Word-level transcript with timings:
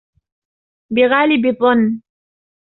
بِغَالِبِ 0.93 1.45
الظَّنِّ 1.45 2.01